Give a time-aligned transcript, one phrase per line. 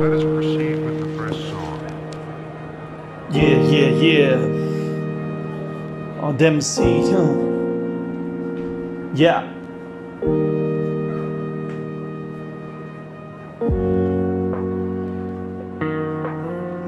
[0.00, 1.78] Let us proceed with the first song.
[3.30, 4.36] Yeah, yeah, yeah.
[6.22, 7.34] On them seat, huh?
[9.14, 9.44] Yeah.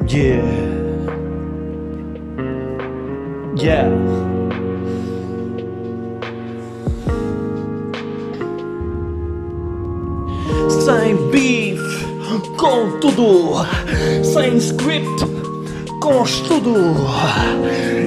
[0.09, 0.47] Yeah.
[3.55, 4.12] Yeah.
[12.63, 13.67] Com tudo,
[14.23, 15.27] sem script,
[16.01, 16.95] com estudo.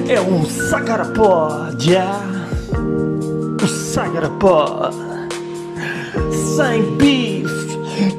[0.08, 2.18] É um sacarapod, yeah?
[2.72, 4.94] Um sacarapod.
[6.32, 7.50] Sem beef,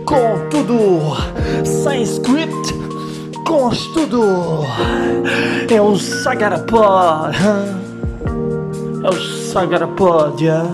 [0.06, 1.18] com tudo,
[1.66, 2.72] sem script,
[3.48, 4.64] com estudo.
[5.74, 9.04] É um sacarapod, huh?
[9.04, 10.72] é um sacarapod, yeah?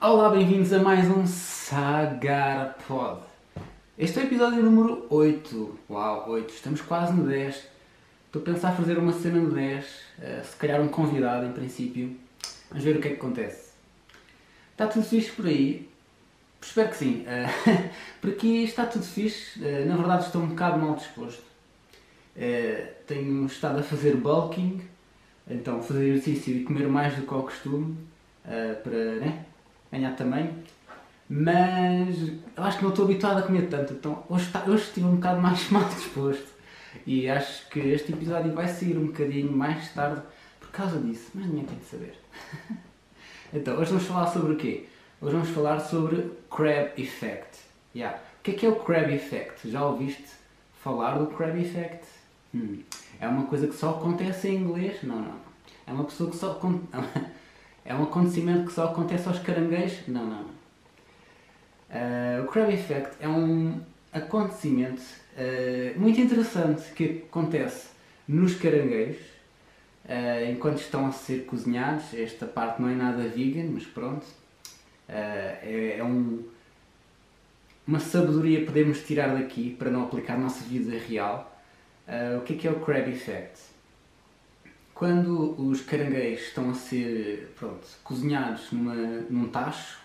[0.00, 1.24] Olá, bem-vindos a mais um
[1.70, 2.76] Sagar.
[3.96, 5.78] Este é o episódio número 8.
[5.88, 6.52] Uau, 8.
[6.52, 7.64] Estamos quase no 10.
[8.26, 9.86] Estou a pensar fazer uma cena no 10.
[10.20, 12.16] eh, se calhar um convidado, em princípio.
[12.70, 13.70] Vamos ver o que é que acontece.
[14.72, 15.88] Está tudo fixe por aí?
[16.60, 17.24] Espero que sim.
[17.24, 17.46] Eh,
[18.20, 19.64] por aqui está tudo fixe.
[19.64, 21.44] Eh, na verdade, estou um bocado mal disposto.
[23.06, 24.82] Tenho estado a fazer bulking,
[25.48, 27.96] então fazer exercício e comer mais do que ao costume
[28.42, 29.44] para né,
[29.92, 30.52] ganhar tamanho.
[31.32, 32.18] Mas
[32.56, 35.14] eu acho que não estou habituado a comer tanto, então hoje, está- hoje estive um
[35.14, 36.48] bocado mais mal disposto.
[37.06, 40.20] E acho que este episódio vai sair um bocadinho mais tarde
[40.58, 42.14] por causa disso, mas ninguém tem de saber.
[43.54, 44.86] então, hoje vamos falar sobre o quê?
[45.20, 47.60] Hoje vamos falar sobre Crab Effect.
[47.94, 48.18] Yeah.
[48.18, 49.70] O que é que é o Crab Effect?
[49.70, 50.24] Já ouviste
[50.82, 52.06] falar do Crab Effect?
[52.52, 52.80] Hum.
[53.20, 55.00] É uma coisa que só acontece em inglês?
[55.04, 55.36] Não, não.
[55.86, 56.58] É uma pessoa que só.
[57.82, 60.06] É um acontecimento que só acontece aos caranguejos?
[60.06, 60.59] Não, não.
[61.90, 63.80] Uh, o Crab Effect é um
[64.12, 67.88] acontecimento uh, muito interessante que acontece
[68.28, 69.20] nos caranguejos
[70.04, 72.14] uh, enquanto estão a ser cozinhados.
[72.14, 74.24] Esta parte não é nada vegan, mas pronto.
[75.08, 76.44] É, é um,
[77.84, 81.60] uma sabedoria que podemos tirar daqui para não aplicar na nossa vida real.
[82.38, 83.58] O que é que é o Crab Effect?
[84.94, 88.94] Quando os caranguejos estão a ser pronto, cozinhados numa,
[89.28, 89.98] num tacho,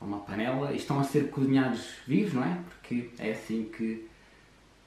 [0.00, 2.58] uma panela, e estão a ser cozinhados vivos, não é?
[2.68, 4.08] Porque é assim que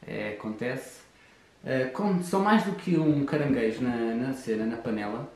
[0.07, 1.01] é, acontece.
[1.63, 5.31] Uh, como são mais do que um caranguejo na, na cena, na panela,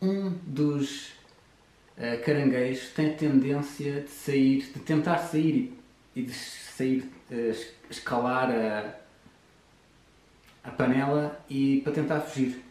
[0.00, 1.08] um dos
[1.96, 5.76] uh, caranguejos tem a tendência de sair, de tentar sair
[6.14, 8.94] e, de sair, es- escalar a,
[10.62, 12.62] a panela e para tentar fugir.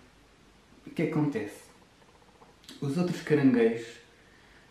[0.85, 1.66] O que é que acontece?
[2.81, 3.87] Os outros caranguejos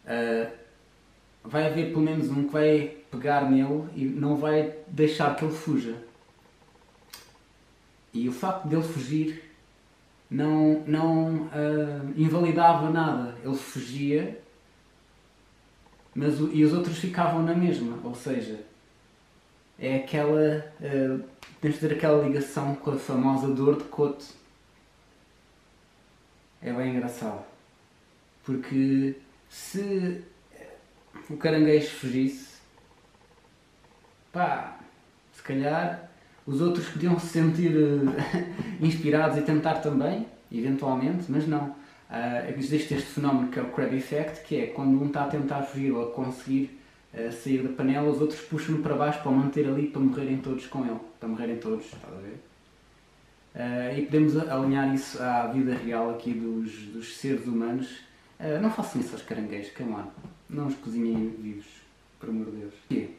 [0.06, 0.50] ah,
[1.44, 5.54] vai haver pelo menos um que vai pegar nele e não vai deixar que ele
[5.54, 5.96] fuja.
[8.12, 9.42] E o facto dele fugir
[10.30, 13.36] não, não ah, invalidava nada.
[13.44, 14.40] Ele fugia
[16.16, 17.98] mas e os outros ficavam na mesma.
[18.02, 18.58] Ou seja,
[19.78, 20.64] é aquela.
[20.82, 21.20] ah,
[21.60, 24.24] tens de ter aquela ligação com a famosa dor de coto.
[26.62, 27.44] É bem engraçado.
[28.46, 29.16] Porque
[29.48, 30.22] se
[31.28, 32.58] o caranguejo fugisse,
[34.32, 34.78] pá,
[35.32, 36.08] se calhar
[36.46, 38.46] os outros podiam se sentir eh,
[38.80, 41.74] inspirados e tentar também, eventualmente, mas não.
[42.08, 45.28] Ah, existe este fenómeno que é o crab effect, que é quando um está a
[45.28, 46.78] tentar fugir ou a conseguir
[47.12, 50.38] eh, sair da panela, os outros puxam-no para baixo para o manter ali para morrerem
[50.38, 51.00] todos com ele.
[51.18, 52.38] Para morrerem todos, estás a ver?
[53.56, 58.06] Ah, e podemos alinhar isso à vida real aqui dos, dos seres humanos.
[58.38, 60.04] Ah, não façam isso aos caranguejos, come on.
[60.48, 61.66] Não os cozinhem vivos,
[62.20, 62.74] por amor de Deus.
[62.74, 63.10] Porquê?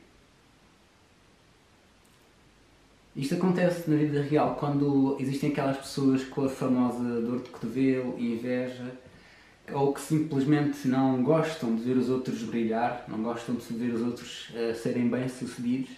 [3.15, 8.15] Isto acontece na vida real quando existem aquelas pessoas com a famosa dor de cotovelo
[8.19, 8.93] e inveja
[9.73, 14.01] ou que simplesmente não gostam de ver os outros brilhar, não gostam de ver os
[14.01, 15.89] outros eh, serem bem-sucedidos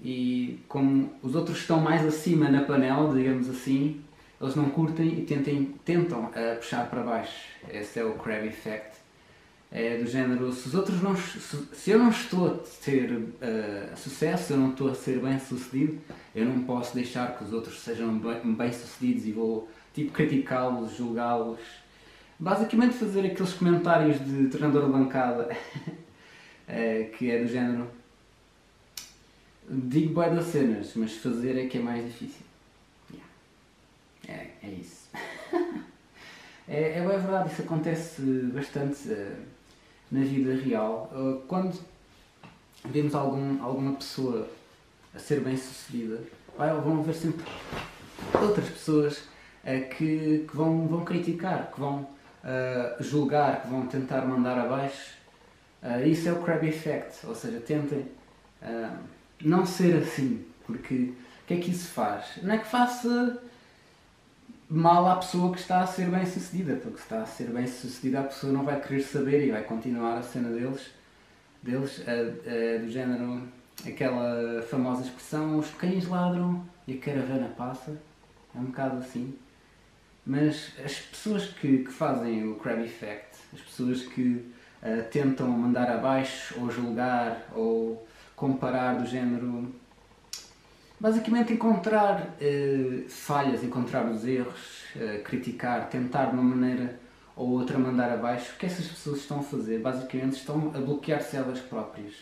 [0.00, 4.00] e como os outros estão mais acima na panela, digamos assim,
[4.42, 7.48] eles não curtem e tentem, tentam eh, puxar para baixo.
[7.72, 9.00] Esse é o crab effect.
[9.70, 11.16] É do género, se os outros não.
[11.16, 11.38] Se,
[11.72, 15.38] se eu não estou a ter eh, sucesso, se eu não estou a ser bem
[15.38, 15.96] sucedido,
[16.34, 20.96] eu não posso deixar que os outros sejam bem, bem sucedidos e vou tipo criticá-los,
[20.96, 21.60] julgá-los.
[22.38, 25.56] Basicamente fazer aqueles comentários de treinador de bancada
[26.66, 27.86] eh, que é do género.
[29.70, 32.51] Digo bem das cenas, mas fazer é que é mais difícil.
[34.28, 35.08] É, é isso.
[36.68, 38.22] é, é verdade, isso acontece
[38.52, 39.10] bastante.
[39.10, 39.36] eh,
[40.12, 41.80] na vida real, uh, quando
[42.84, 44.46] vemos algum, alguma pessoa
[45.14, 46.20] a ser bem sucedida,
[46.58, 47.46] vão haver sempre
[48.38, 49.18] outras pessoas
[49.64, 55.14] uh, que, que vão, vão criticar, que vão uh, julgar, que vão tentar mandar abaixo.
[55.82, 58.06] Uh, isso é o crab effect, ou seja, tentem
[58.62, 58.98] uh,
[59.40, 62.38] não ser assim, porque o que é que isso faz?
[62.42, 63.42] Não é que faça
[64.72, 67.66] mal à pessoa que está a ser bem sucedida, porque se está a ser bem
[67.66, 70.90] sucedida a pessoa não vai querer saber e vai continuar a cena deles,
[71.62, 72.02] deles
[72.80, 73.42] do género,
[73.86, 78.00] aquela famosa expressão, os cães ladram e a caravana passa,
[78.54, 79.34] é um bocado assim.
[80.24, 84.22] Mas as pessoas que, que fazem o crab effect, as pessoas que
[84.82, 89.74] uh, tentam mandar abaixo ou julgar ou comparar do género.
[91.02, 96.96] Basicamente encontrar uh, falhas, encontrar os erros, uh, criticar, tentar de uma maneira
[97.34, 98.52] ou outra mandar abaixo.
[98.54, 99.80] O que essas pessoas estão a fazer?
[99.80, 102.14] Basicamente estão a bloquear-se elas próprias.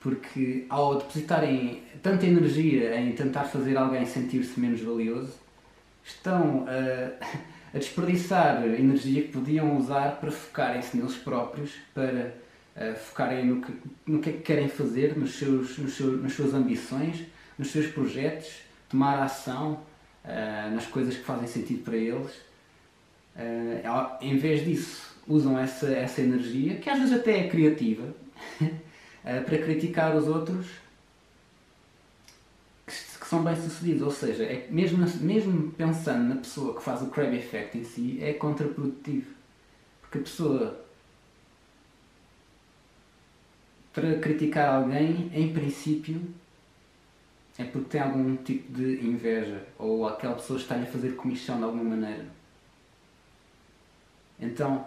[0.00, 5.34] Porque ao depositarem tanta energia em tentar fazer alguém sentir-se menos valioso,
[6.02, 7.26] estão a,
[7.76, 12.32] a desperdiçar energia que podiam usar para focarem-se neles próprios, para
[12.96, 13.72] focarem no que,
[14.06, 17.24] no que é que querem fazer, nos seus, nos seus, nas suas ambições,
[17.58, 19.80] nos seus projetos, tomar ação
[20.24, 22.32] uh, nas coisas que fazem sentido para eles.
[23.36, 28.14] Uh, em vez disso, usam essa, essa energia, que às vezes até é criativa,
[29.22, 30.66] para criticar os outros
[33.30, 34.02] são bem-sucedidos.
[34.02, 38.18] Ou seja, é, mesmo, mesmo pensando na pessoa que faz o crab effect em si,
[38.20, 39.30] é contraprodutivo.
[40.02, 40.84] Porque a pessoa,
[43.92, 46.20] para criticar alguém, em princípio,
[47.58, 51.64] é porque tem algum tipo de inveja ou aquela pessoa está-lhe a fazer comissão de
[51.64, 52.26] alguma maneira.
[54.38, 54.86] Então,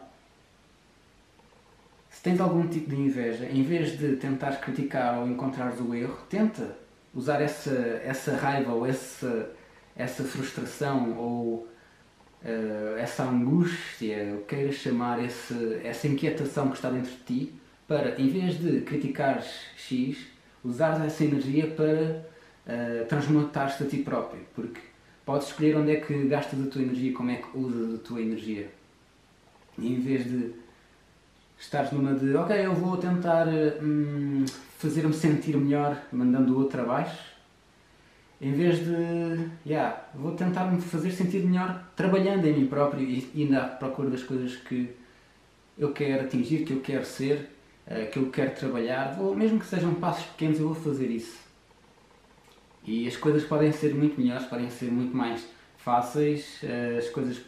[2.10, 6.18] se tens algum tipo de inveja, em vez de tentares criticar ou encontrares o erro,
[6.30, 6.76] tenta
[7.14, 7.72] usar essa,
[8.04, 9.52] essa raiva ou essa,
[9.96, 11.68] essa frustração ou
[12.44, 17.54] uh, essa angústia, o queiras chamar, esse, essa inquietação que está dentro de ti,
[17.88, 19.48] para, em vez de criticares
[19.78, 20.18] X,
[20.64, 22.26] usares essa energia para
[22.68, 24.42] uh, transmutar-te a ti próprio.
[24.56, 24.80] Porque
[25.26, 28.22] podes escolher onde é que gastas a tua energia como é que usas a tua
[28.22, 28.70] energia.
[29.78, 30.52] E em vez de
[31.60, 34.46] estares numa de, ok, eu vou tentar hum,
[34.78, 37.34] fazer-me sentir melhor mandando o outro abaixo,
[38.42, 43.30] em vez de, yeah, vou tentar me fazer sentir melhor trabalhando em mim próprio e
[43.34, 44.94] indo à procura das coisas que
[45.78, 47.50] eu quero atingir, que eu quero ser,
[48.12, 51.38] que eu quero trabalhar, vou, mesmo que sejam passos pequenos, eu vou fazer isso.
[52.86, 55.46] E as coisas podem ser muito melhores, podem ser muito mais
[55.78, 57.42] fáceis, uh, as coisas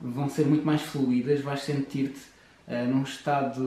[0.00, 2.20] vão ser muito mais fluídas, vais sentir-te
[2.68, 3.60] uh, num estado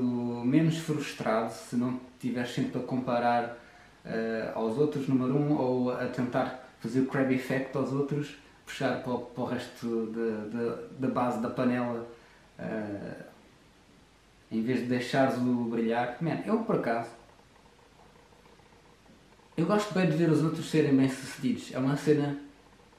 [0.46, 3.62] menos frustrado se não estiveres sempre a comparar
[4.54, 9.14] aos outros, número um, ou a tentar fazer o crab effect aos outros, puxar para
[9.14, 10.14] o, resto
[11.00, 12.08] da base da panela
[12.60, 13.25] uh,
[14.52, 16.18] em vez de deixares-o brilhar.
[16.22, 17.10] Man, eu por acaso
[19.58, 21.74] eu gosto bem de ver os outros serem bem sucedidos.
[21.74, 22.38] É uma cena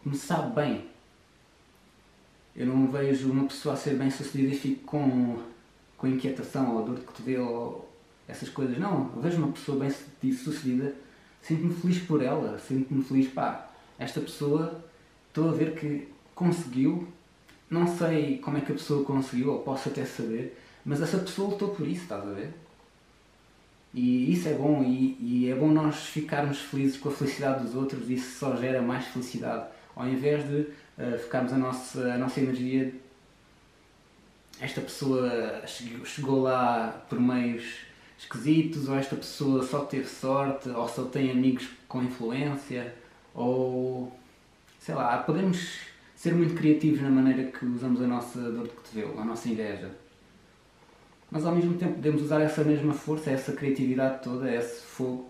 [0.02, 0.88] que me sabe bem.
[2.54, 5.38] Eu não vejo uma pessoa a ser bem sucedida e fico com
[5.96, 7.88] com inquietação ou dor de cotovelo ou
[8.28, 8.78] essas coisas.
[8.78, 10.94] Não, eu vejo uma pessoa bem sucedida,
[11.40, 14.85] sinto-me feliz por ela, sinto-me feliz, pá, esta pessoa,
[15.28, 17.09] estou a ver que conseguiu,
[17.70, 21.50] não sei como é que a pessoa conseguiu, ou posso até saber, mas essa pessoa
[21.50, 22.55] lutou por isso, estás a ver?
[23.93, 27.75] E isso é bom, e, e, é bom nós ficarmos felizes com a felicidade dos
[27.75, 29.66] outros, isso só gera mais felicidade,
[29.97, 32.95] ao invés de uh, ficarmos a nossa, a nossa energia
[34.61, 37.64] esta pessoa chegou lá por meios
[38.19, 42.95] esquisitos, ou esta pessoa só teve sorte, ou só tem amigos com influência,
[43.35, 44.16] ou
[44.78, 45.81] sei lá, podemos
[46.14, 49.90] ser muito criativos na maneira que usamos a nossa dor de cotovelo, a nossa inveja.
[51.30, 55.28] Mas ao mesmo tempo podemos usar essa mesma força, essa criatividade toda, esse fogo,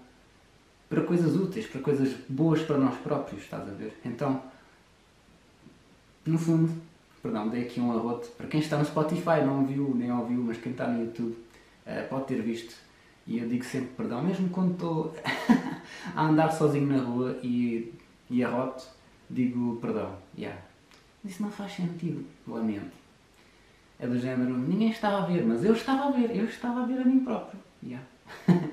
[0.89, 3.99] para coisas úteis, para coisas boas para nós próprios, estás a ver?
[4.05, 4.43] Então,
[6.25, 6.71] no fundo,
[7.27, 8.29] Perdão, dei aqui um arroto.
[8.37, 11.33] Para quem está no Spotify não viu nem ouviu, mas quem está no YouTube
[11.85, 12.73] uh, pode ter visto.
[13.27, 15.17] E eu digo sempre perdão, mesmo quando estou
[16.15, 17.93] a andar sozinho na rua e,
[18.31, 18.87] e arroto,
[19.29, 20.17] digo perdão.
[20.39, 20.61] Yeah.
[21.25, 22.93] Isso não faz sentido, lamento.
[23.99, 26.87] É do género, ninguém estava a ver, mas eu estava a ver, eu estava a
[26.87, 27.59] ver a mim próprio.
[27.83, 28.07] Yeah.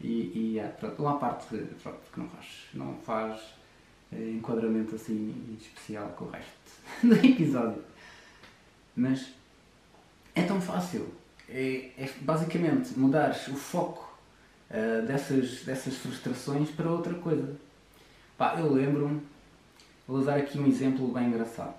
[0.00, 3.40] e, e yeah, pronto, uma parte pronto, que não faz, não faz
[4.12, 6.52] eh, enquadramento assim especial com o resto
[7.02, 7.82] do episódio.
[8.94, 9.32] Mas
[10.34, 11.08] é tão fácil
[11.48, 14.12] é, é basicamente mudares o foco
[14.70, 17.56] uh, dessas, dessas frustrações para outra coisa.
[18.36, 19.20] Pá, eu lembro-me,
[20.06, 21.74] vou usar aqui um exemplo bem engraçado.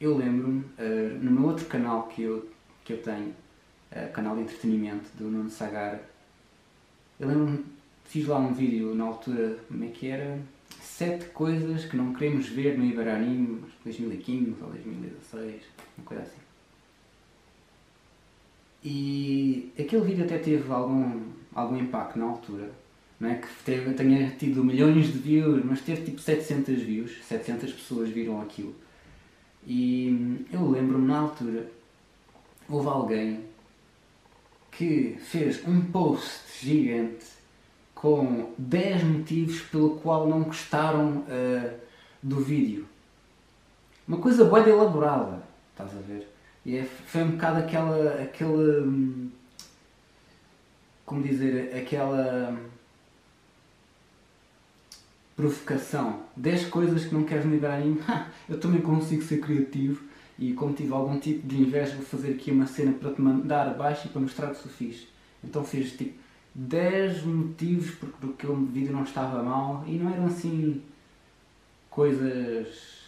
[0.00, 2.48] Eu lembro-me, uh, no meu outro canal que eu,
[2.84, 3.34] que eu tenho,
[3.92, 6.02] uh, canal de entretenimento do Nuno Sagara,
[7.18, 7.64] eu lembro-me,
[8.06, 10.40] fiz lá um vídeo na altura, como é que era?
[10.80, 15.62] Sete coisas que não queremos ver no Iberanime, 2015 ou 2016,
[15.98, 16.40] uma coisa assim.
[18.82, 21.20] E aquele vídeo até teve algum,
[21.54, 22.70] algum impacto na altura.
[23.18, 27.70] Não é que teve, tenha tido milhões de views, mas teve tipo 700 views, 700
[27.70, 28.74] pessoas viram aquilo.
[29.66, 31.70] E eu lembro-me na altura,
[32.68, 33.44] houve alguém
[34.70, 37.26] que fez um post gigante
[37.94, 41.70] com 10 motivos pelo qual não gostaram uh,
[42.22, 42.86] do vídeo.
[44.08, 46.26] Uma coisa boa elaborada, estás a ver?
[46.64, 48.22] E é, foi um bocado aquela.
[48.22, 48.82] aquela.
[48.82, 49.30] Hum,
[51.04, 51.76] como dizer?
[51.76, 52.58] aquela.
[55.40, 56.20] Provocação.
[56.36, 57.98] 10 coisas que não queres me dar a mim.
[58.48, 60.02] eu também consigo ser criativo
[60.38, 63.66] e como tive algum tipo de inveja vou fazer aqui uma cena para te mandar
[63.66, 65.08] abaixo e para mostrar que sou fixe.
[65.42, 66.18] Então fiz tipo
[66.54, 70.82] 10 motivos porque o vídeo não estava mal e não eram assim
[71.88, 73.00] coisas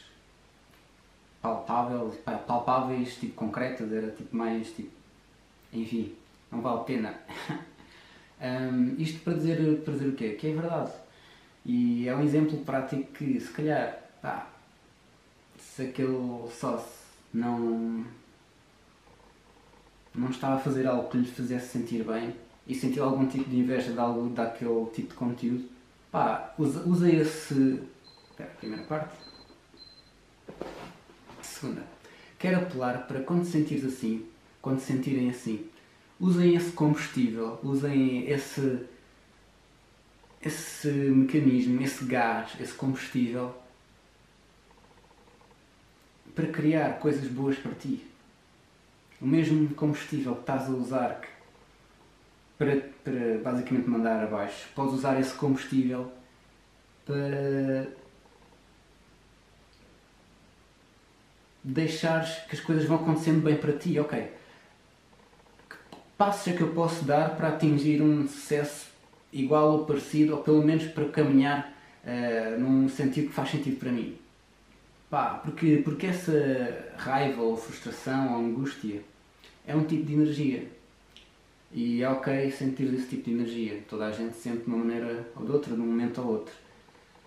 [1.42, 2.14] palpável,
[2.46, 4.90] palpáveis, tipo concretas, era tipo mais tipo.
[5.72, 6.14] Enfim,
[6.50, 7.14] não vale a pena.
[8.40, 10.30] um, isto para dizer, para dizer o quê?
[10.30, 11.01] Que é verdade.
[11.64, 14.48] E é um exemplo prático que se calhar pá,
[15.58, 17.02] se aquele sócio
[17.32, 18.04] não
[20.14, 22.34] não estava a fazer algo que lhe fizesse sentir bem
[22.66, 25.64] e sentiu algum tipo de inveja de algo daquele tipo de conteúdo,
[26.10, 27.82] pá, usa, usa esse.
[28.30, 29.14] Espera, primeira parte
[31.42, 31.82] Segunda,
[32.38, 34.26] quero apelar para quando sentires assim,
[34.60, 35.66] quando sentirem assim,
[36.18, 38.80] usem esse combustível, usem esse,
[40.44, 43.54] esse mecanismo, esse gás, esse combustível
[46.34, 48.06] para criar coisas boas para ti.
[49.20, 51.20] O mesmo combustível que estás a usar
[52.58, 56.10] para, para basicamente mandar abaixo, podes usar esse combustível
[57.04, 57.86] para
[61.62, 64.32] deixares que as coisas vão acontecendo bem para ti, ok.
[65.68, 65.76] Que
[66.18, 68.91] passos é que eu posso dar para atingir um sucesso
[69.32, 71.72] igual ou parecido, ou pelo menos para caminhar
[72.04, 74.16] uh, num sentido que faz sentido para mim?
[75.10, 79.02] Pá, porque, porque essa raiva ou frustração ou angústia
[79.66, 80.66] é um tipo de energia.
[81.70, 83.82] E é ok sentir esse tipo de energia.
[83.88, 86.54] Toda a gente sente de uma maneira ou de outra, de um momento ao outro.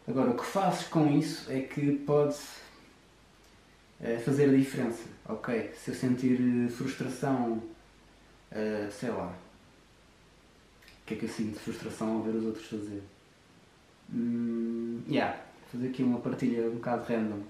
[0.08, 2.36] Agora, o que fazes com isso é que pode
[4.00, 5.04] é fazer a diferença.
[5.28, 7.54] Ok, se eu sentir eh, frustração,
[8.52, 9.34] uh, sei lá,
[11.06, 13.02] que é que eu sinto frustração ao ver os outros fazer?
[14.14, 15.40] Hum, yeah,
[15.72, 17.42] fazer aqui uma partilha um bocado random.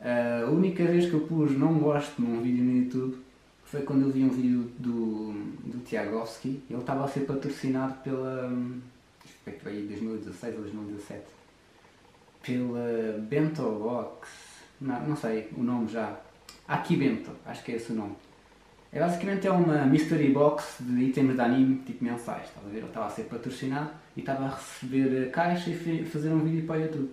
[0.00, 3.18] Uh, a única vez que eu pus não gosto num vídeo no YouTube
[3.64, 5.32] foi quando eu vi um vídeo do,
[5.64, 6.62] do Tiagovski.
[6.68, 8.50] Ele estava a ser patrocinado pela.
[9.24, 11.22] Acho que foi 2016 ou 2017.
[12.42, 14.28] Pela Bento Box
[14.82, 16.20] não, não sei o nome já.
[16.66, 18.16] Akibento, acho que é esse o nome.
[18.92, 22.78] É basicamente é uma mystery box de itens de anime, tipo mensais, estás a ver?
[22.78, 26.66] Ele estava a ser patrocinado e estava a receber a caixa e fazer um vídeo
[26.66, 27.10] para o YouTube.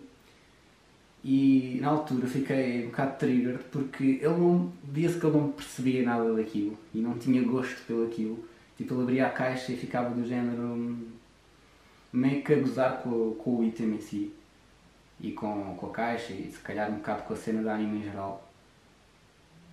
[1.23, 4.71] E na altura fiquei um bocado triggered porque ele não.
[4.83, 8.43] via-se que ele não percebia nada daquilo e não tinha gosto pelo aquilo.
[8.77, 10.97] Tipo, ele abria a caixa e ficava do género.
[12.11, 14.33] meio que a gozar com, com o item em si
[15.21, 17.99] e com, com a caixa e se calhar um bocado com a cena da anime
[17.99, 18.49] em geral.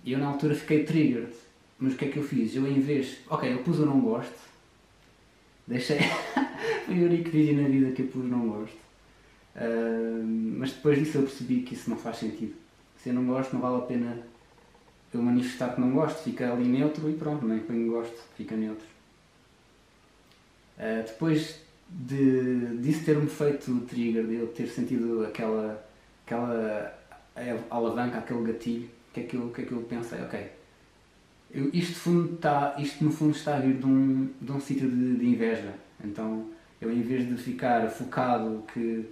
[0.05, 1.46] E eu na altura fiquei triggered.
[1.79, 2.55] Mas o que é que eu fiz?
[2.55, 3.17] Eu em vez.
[3.29, 4.37] Ok, eu pus o não gosto.
[5.67, 5.99] Deixei.
[6.85, 8.77] Foi o único vídeo na vida que eu pus não gosto.
[9.55, 10.23] Uh,
[10.57, 12.55] mas depois disso eu percebi que isso não faz sentido.
[13.01, 14.17] Se eu não gosto, não vale a pena
[15.13, 16.23] eu manifestar que não gosto.
[16.23, 18.85] Fica ali neutro e pronto, nem ponho gosto, fica neutro.
[20.77, 25.83] Uh, depois de, disso ter-me feito o trigger, de eu ter sentido aquela,
[26.25, 26.99] aquela
[27.69, 30.21] alavanca, aquele gatilho, o que é que eu, que é que eu pensei?
[30.21, 30.49] Ok,
[31.53, 35.17] isto, fundo está, isto no fundo está a vir de um, de um sítio de,
[35.17, 35.73] de inveja.
[36.03, 36.47] Então
[36.79, 39.05] eu em vez de ficar focado que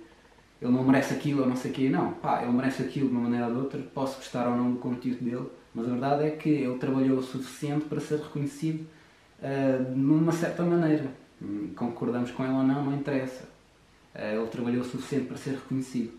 [0.62, 3.15] ele não merece aquilo ou não sei o quê, não, pá, ele merece aquilo de
[3.15, 6.24] uma maneira ou de outra, posso gostar ou não do conteúdo dele, mas a verdade
[6.24, 8.86] é que ele trabalhou o suficiente para ser reconhecido
[9.42, 11.06] uh, numa certa maneira.
[11.75, 13.44] Concordamos com ele ou não, não interessa.
[14.15, 16.13] Eh, ele trabalhou o suficiente para ser reconhecido.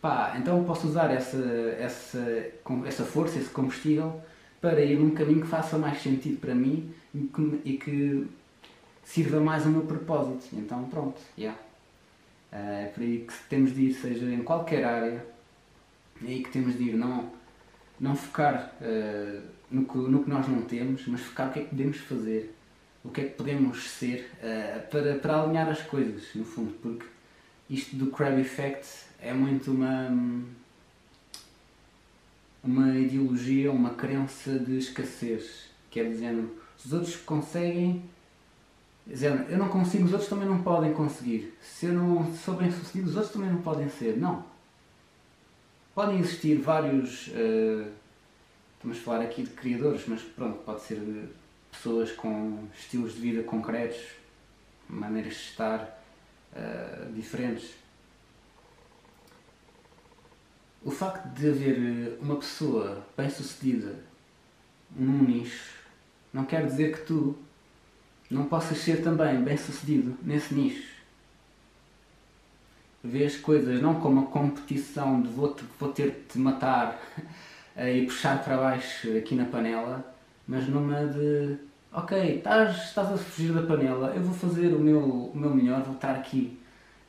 [0.00, 1.38] Pá, então posso usar essa,
[1.78, 2.46] essa,
[2.84, 4.20] essa força, esse combustível,
[4.64, 8.26] para ir num caminho que faça mais sentido para mim e que, e que
[9.04, 10.48] sirva mais ao meu propósito.
[10.54, 11.60] Então, pronto, yeah.
[12.50, 15.22] é por aí que temos de ir, seja em qualquer área,
[16.22, 17.30] é aí que temos de ir, não,
[18.00, 21.62] não focar uh, no, que, no que nós não temos, mas focar o que é
[21.64, 22.54] que podemos fazer,
[23.04, 27.04] o que é que podemos ser uh, para, para alinhar as coisas, no fundo, porque
[27.68, 28.88] isto do crab effect
[29.20, 30.10] é muito uma
[32.64, 38.02] uma ideologia, uma crença de escassez, que é dizendo, se os outros conseguem,
[39.06, 41.54] dizendo, eu não consigo, os outros também não podem conseguir.
[41.60, 44.16] Se eu não sou bem sucedido, os outros também não podem ser.
[44.16, 44.44] Não.
[45.94, 47.86] Podem existir vários, uh,
[48.76, 51.00] estamos a falar aqui de criadores, mas pronto, pode ser
[51.70, 54.00] pessoas com estilos de vida concretos,
[54.88, 56.02] maneiras de estar
[56.52, 57.83] uh, diferentes
[60.84, 63.96] o facto de haver eh, uma pessoa bem sucedida
[64.94, 65.74] num nicho
[66.32, 67.36] não quer dizer que tu
[68.30, 70.94] não possas ser também bem sucedido nesse nicho.
[73.02, 77.00] Vês coisas não como a competição de vou, -te, vou ter de te matar
[77.76, 80.14] eh, e puxar para baixo aqui na panela,
[80.48, 81.56] mas numa de
[81.92, 85.82] ok, estás, estás a fugir da panela, eu vou fazer o meu, o meu melhor,
[85.82, 86.58] vou estar aqui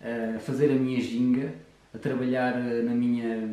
[0.01, 1.64] eh, a fazer a minha ginga
[1.95, 3.47] a trabalhar eh, na minha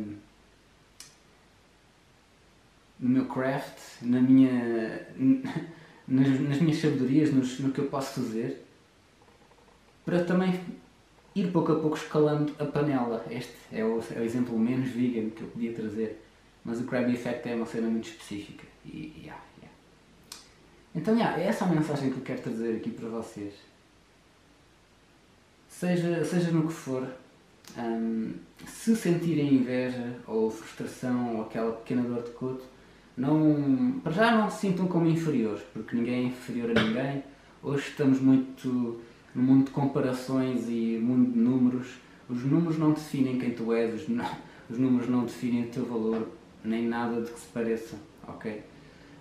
[2.99, 5.07] no meu craft, na minha
[6.07, 8.63] nas, nas minhas sabedorias, nos, no que eu posso fazer,
[10.05, 10.59] para também
[11.35, 13.25] ir pouco a pouco escalando a panela.
[13.29, 16.21] Este é o, é o exemplo menos vegan que eu podia trazer,
[16.63, 18.65] mas o Krabby Effect é uma cena muito específica.
[18.85, 19.77] E, yeah, yeah.
[20.93, 23.53] Então, yeah, é essa a mensagem que eu quero trazer aqui para vocês.
[25.67, 27.07] Seja, seja no que for,
[28.65, 32.63] se sentirem inveja ou frustração ou aquela pequena dor de coto,
[33.15, 37.23] não, para já não se sintam como inferiores, porque ninguém é inferior a ninguém.
[37.61, 38.99] Hoje estamos muito
[39.35, 41.87] no mundo de comparações e mundo de números.
[42.27, 44.07] Os números não definem quem tu és, os,
[44.69, 46.27] os números não definem o teu valor,
[46.63, 47.95] nem nada de que se pareça,
[48.27, 48.51] ok?
[48.51, 48.63] Uh,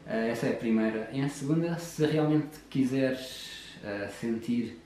[0.06, 1.10] essa é a primeira.
[1.12, 4.80] E a segunda, se realmente quiseres uh, sentir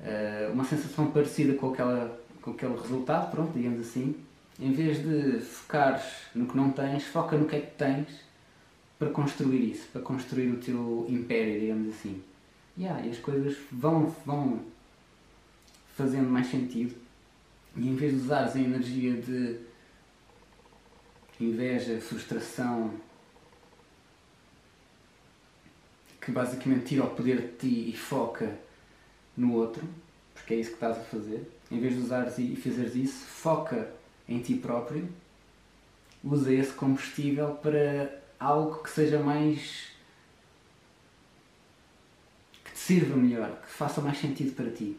[0.00, 4.14] uh, uma sensação parecida com aquela com aquele resultado, pronto, digamos assim,
[4.60, 6.04] em vez de focares
[6.34, 8.06] no que não tens, foca no que é que tens
[8.98, 12.22] para construir isso, para construir o teu império, digamos assim.
[12.76, 14.60] Yeah, e as coisas vão, vão
[15.96, 16.94] fazendo mais sentido.
[17.76, 19.58] E em vez de usares a energia de
[21.40, 22.92] inveja, frustração,
[26.20, 28.54] que basicamente tira o poder de ti e foca
[29.34, 29.82] no outro,
[30.34, 33.90] porque é isso que estás a fazer, em vez de usares e fazeres isso, foca
[34.28, 35.08] em ti próprio,
[36.22, 39.88] usa esse combustível para algo que seja mais.
[42.64, 44.96] que te sirva melhor, que faça mais sentido para ti.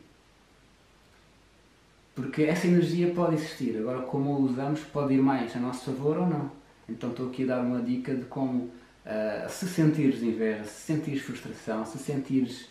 [2.14, 6.18] Porque essa energia pode existir, agora como a usamos pode ir mais a nosso favor
[6.18, 6.52] ou não.
[6.88, 11.22] Então estou aqui a dar uma dica de como uh, se sentires inveja, se sentires
[11.24, 12.70] frustração, se sentires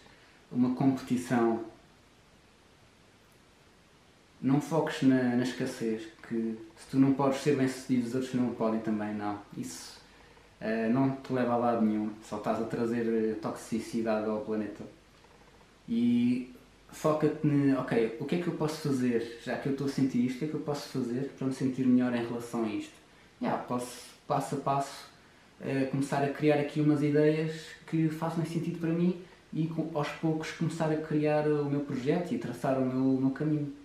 [0.51, 1.64] uma competição
[4.45, 8.35] não foques na, na, escassez, que se tu não podes ser bem sucedido, os outros
[8.35, 9.39] não podem também, não.
[9.57, 9.99] Isso
[10.61, 14.85] uh, não te leva a lado nenhum, só estás a trazer eh, toxicidade ao planeta.
[15.89, 16.55] E
[16.91, 19.91] foca-te no, ok, o que é que eu posso fazer, já que eu estou a
[19.91, 22.65] sentir isto, o que é que eu posso fazer para me sentir melhor em relação
[22.65, 22.93] a isto?
[23.41, 25.07] Yeah, posso, passo a passo,
[25.63, 29.23] uh, começar a criar aqui umas ideias que façam sentido para mim
[29.55, 33.31] e aos poucos começar a criar o meu projeto e traçar o meu, o meu
[33.31, 33.84] caminho.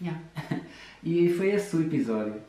[0.00, 0.20] Yeah.
[1.02, 2.40] e foi esse o episódio.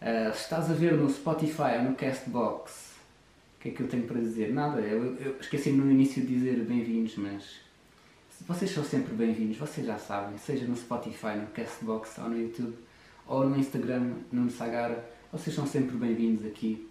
[0.00, 2.94] Uh, se estás a ver no Spotify ou no Castbox,
[3.58, 4.52] o que é que eu tenho para dizer?
[4.52, 7.60] Nada, eu, eu esqueci no início de dizer bem-vindos, mas
[8.46, 12.74] vocês são sempre bem-vindos, vocês já sabem, seja no Spotify, no Castbox ou no YouTube
[13.26, 16.88] ou no Instagram, no Sagara, vocês são sempre bem-vindos aqui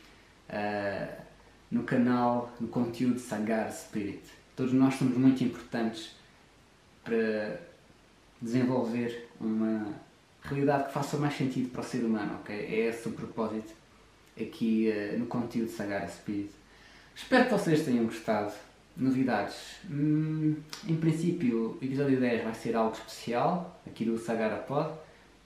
[0.49, 1.21] uh,
[1.69, 4.21] no canal, no conteúdo Sagar Spirit.
[4.55, 6.15] Todos nós somos muito importantes
[7.03, 7.59] para
[8.41, 9.93] desenvolver uma
[10.43, 12.55] realidade que faça mais sentido para o ser humano, ok?
[12.55, 13.73] É esse o propósito
[14.39, 16.51] aqui uh, no conteúdo de Sagar Spirit.
[17.15, 18.53] Espero que vocês tenham gostado.
[18.95, 19.55] Novidades.
[19.89, 24.93] Hum, em princípio, o episódio 10 vai ser algo especial aqui do Sagara Pod,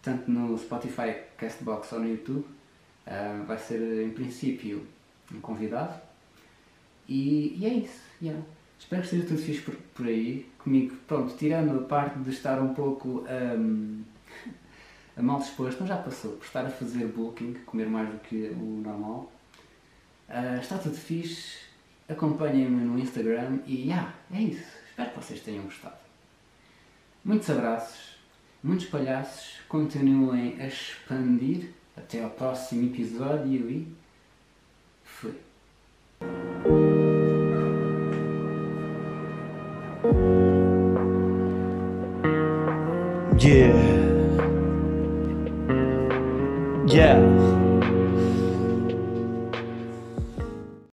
[0.01, 2.45] tanto no Spotify, Castbox ou no YouTube.
[3.05, 4.87] Uh, vai ser, em princípio,
[5.31, 6.01] um convidado.
[7.07, 8.01] E, e é isso.
[8.21, 8.41] Yeah.
[8.83, 10.45] Espero que esteja tudo fixe por, por aí.
[10.57, 13.25] Comigo, pronto, tirando a parte de estar um pouco
[13.57, 14.03] um,
[15.17, 18.81] mal disposto, mas já passou, por estar a fazer booking, comer mais do que o
[18.83, 19.31] normal.
[20.27, 21.63] Uh, está tudo fixe.
[22.09, 24.67] Acompanhem-me no Instagram e yeah, é isso.
[24.89, 25.95] Espero que vocês tenham gostado.
[27.23, 28.17] Muitos abraços,
[28.61, 31.69] muitos palhaços, continuem a expandir.
[31.95, 33.95] Até ao próximo episódio e
[35.05, 35.35] fui.
[43.43, 43.75] Yeah.
[46.87, 47.62] Yeah.